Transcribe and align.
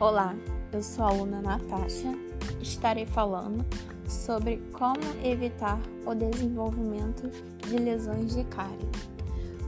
Olá, 0.00 0.32
eu 0.70 0.80
sou 0.80 1.04
a 1.04 1.08
aluna 1.08 1.42
Natasha. 1.42 2.16
Estarei 2.62 3.04
falando 3.04 3.66
sobre 4.08 4.58
como 4.72 5.00
evitar 5.24 5.80
o 6.06 6.14
desenvolvimento 6.14 7.28
de 7.66 7.78
lesões 7.78 8.36
de 8.36 8.44
cárie. 8.44 8.88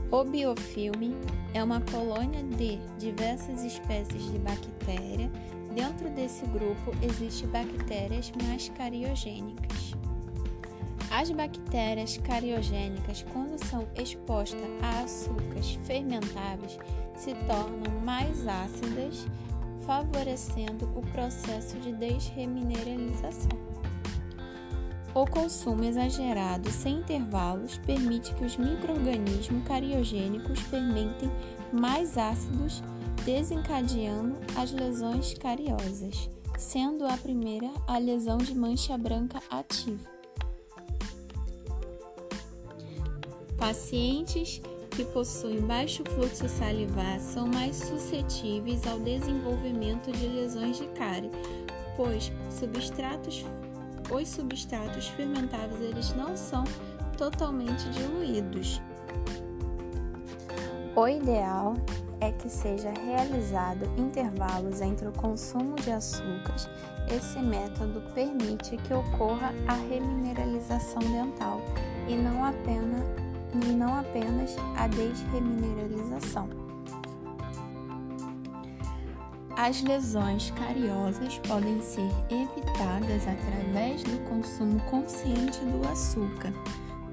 O 0.09 0.23
biofilme 0.23 1.17
é 1.53 1.61
uma 1.61 1.81
colônia 1.81 2.41
de 2.43 2.77
diversas 2.97 3.65
espécies 3.65 4.23
de 4.31 4.39
bactéria. 4.39 5.29
Dentro 5.75 6.09
desse 6.11 6.45
grupo 6.45 6.93
existem 7.01 7.49
bactérias 7.49 8.31
mais 8.41 8.69
cariogênicas. 8.69 9.91
As 11.11 11.29
bactérias 11.29 12.17
cariogênicas, 12.19 13.25
quando 13.33 13.61
são 13.65 13.85
expostas 13.97 14.61
a 14.81 15.01
açúcares 15.01 15.77
fermentáveis, 15.83 16.79
se 17.17 17.35
tornam 17.35 17.99
mais 18.05 18.47
ácidas 18.47 19.27
favorecendo 19.91 20.89
o 20.95 21.01
processo 21.11 21.77
de 21.79 21.91
desremineralização. 21.91 23.51
O 25.13 25.25
consumo 25.25 25.83
exagerado 25.83 26.71
sem 26.71 26.99
intervalos 26.99 27.77
permite 27.79 28.33
que 28.35 28.45
os 28.45 28.55
microorganismos 28.55 29.61
cariogênicos 29.67 30.61
fermentem 30.61 31.29
mais 31.73 32.17
ácidos, 32.17 32.81
desencadeando 33.25 34.37
as 34.55 34.71
lesões 34.71 35.33
cariosas, 35.33 36.29
sendo 36.57 37.05
a 37.05 37.17
primeira 37.17 37.69
a 37.85 37.97
lesão 37.97 38.37
de 38.37 38.55
mancha 38.55 38.97
branca 38.97 39.43
ativa. 39.49 40.09
Pacientes 43.57 44.61
que 44.91 45.05
possuem 45.05 45.61
baixo 45.61 46.03
fluxo 46.13 46.47
salivar 46.49 47.19
são 47.19 47.47
mais 47.47 47.77
suscetíveis 47.77 48.85
ao 48.85 48.99
desenvolvimento 48.99 50.11
de 50.11 50.27
lesões 50.27 50.77
de 50.77 50.85
cárie, 50.89 51.31
pois 51.95 52.31
substratos, 52.49 53.45
os 54.11 54.29
substratos 54.29 55.07
fermentáveis 55.07 55.81
eles 55.81 56.13
não 56.13 56.35
são 56.35 56.65
totalmente 57.17 57.89
diluídos. 57.89 58.81
O 60.93 61.07
ideal 61.07 61.75
é 62.19 62.31
que 62.33 62.49
seja 62.49 62.91
realizado 62.91 63.89
intervalos 63.97 64.81
entre 64.81 65.07
o 65.07 65.11
consumo 65.13 65.75
de 65.77 65.91
açúcares. 65.91 66.69
Esse 67.09 67.39
método 67.39 68.01
permite 68.13 68.77
que 68.77 68.93
ocorra 68.93 69.53
a 69.67 69.73
remineralização 69.73 71.01
dental 71.01 71.61
e 72.07 72.15
não 72.15 72.43
apenas 72.43 73.30
e 73.53 73.71
não 73.71 73.99
apenas 73.99 74.55
a 74.77 74.87
desremineralização. 74.87 76.49
As 79.57 79.81
lesões 79.83 80.51
cariosas 80.51 81.37
podem 81.47 81.81
ser 81.81 82.09
evitadas 82.29 83.27
através 83.27 84.01
do 84.03 84.17
consumo 84.29 84.79
consciente 84.89 85.59
do 85.59 85.87
açúcar, 85.87 86.51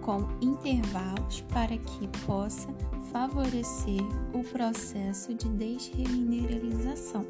com 0.01 0.27
intervalos 0.41 1.43
para 1.53 1.77
que 1.77 2.09
possa 2.25 2.69
favorecer 3.13 4.01
o 4.33 4.43
processo 4.45 5.35
de 5.35 5.49
desremineralização. 5.49 7.27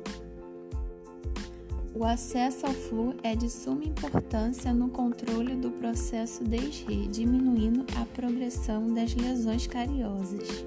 O 1.99 2.05
acesso 2.05 2.65
ao 2.65 2.73
flu 2.73 3.13
é 3.25 3.35
de 3.35 3.51
suma 3.51 3.85
importância 3.85 4.73
no 4.73 4.89
controle 4.89 5.57
do 5.57 5.69
processo 5.69 6.45
desre, 6.45 7.09
diminuindo 7.09 7.85
a 8.01 8.05
progressão 8.05 8.87
das 8.95 9.17
lesões 9.17 9.67
cariosas. 9.67 10.65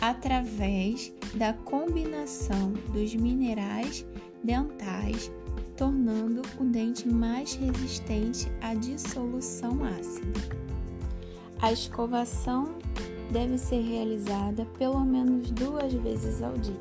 Através 0.00 1.12
da 1.36 1.52
combinação 1.52 2.72
dos 2.92 3.14
minerais 3.14 4.04
dentais, 4.42 5.30
tornando 5.76 6.42
o 6.58 6.64
dente 6.64 7.06
mais 7.06 7.54
resistente 7.54 8.50
à 8.60 8.74
dissolução 8.74 9.84
ácida. 9.84 10.40
A 11.62 11.70
escovação 11.70 12.74
deve 13.30 13.56
ser 13.56 13.82
realizada 13.82 14.66
pelo 14.76 15.04
menos 15.04 15.52
duas 15.52 15.92
vezes 15.92 16.42
ao 16.42 16.58
dia 16.58 16.74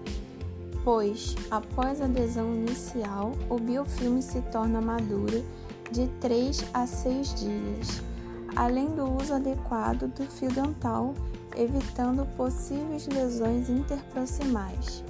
pois, 0.84 1.36
após 1.50 2.02
a 2.02 2.06
adesão 2.06 2.54
inicial, 2.54 3.34
o 3.50 3.58
biofilme 3.58 4.22
se 4.22 4.42
torna 4.52 4.82
maduro 4.82 5.44
de 5.92 6.08
3 6.20 6.66
a 6.74 6.86
6 6.86 7.36
dias, 7.36 8.02
além 8.56 8.88
do 8.88 9.12
uso 9.22 9.34
adequado 9.34 10.08
do 10.08 10.26
fio 10.26 10.50
dental, 10.52 11.14
evitando 11.56 12.26
possíveis 12.36 13.08
lesões 13.08 13.70
interproximais. 13.70 15.04